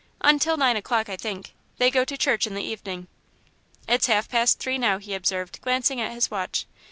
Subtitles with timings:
[0.21, 1.53] "Until nine o'clock, I think.
[1.77, 3.05] They go to church in the evening."
[3.87, 6.65] "It's half past three now," he observed, glancing at his watch.